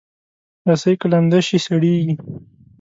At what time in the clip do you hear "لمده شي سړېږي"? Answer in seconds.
1.11-2.13